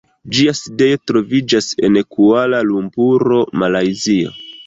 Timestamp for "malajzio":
3.65-4.35